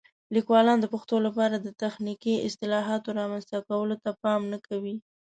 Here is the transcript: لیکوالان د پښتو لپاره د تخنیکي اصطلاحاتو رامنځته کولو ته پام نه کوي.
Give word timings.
لیکوالان 0.35 0.77
د 0.81 0.85
پښتو 0.93 1.15
لپاره 1.25 1.55
د 1.59 1.67
تخنیکي 1.81 2.35
اصطلاحاتو 2.47 3.09
رامنځته 3.19 3.57
کولو 3.69 3.95
ته 4.03 4.09
پام 4.21 4.41
نه 4.53 4.59
کوي. 4.67 4.95